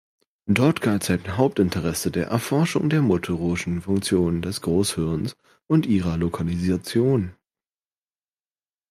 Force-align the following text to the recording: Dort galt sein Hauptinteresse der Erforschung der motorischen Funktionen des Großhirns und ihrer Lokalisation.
Dort 0.47 0.81
galt 0.81 1.03
sein 1.03 1.37
Hauptinteresse 1.37 2.09
der 2.09 2.25
Erforschung 2.29 2.89
der 2.89 3.03
motorischen 3.03 3.83
Funktionen 3.83 4.41
des 4.41 4.61
Großhirns 4.61 5.37
und 5.67 5.85
ihrer 5.85 6.17
Lokalisation. 6.17 7.35